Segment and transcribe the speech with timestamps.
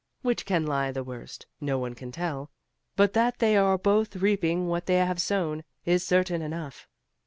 [0.23, 2.49] Which can lie the worst, no one can tell,
[2.95, 6.87] but that they are both reaping what they have sown, is certain enough.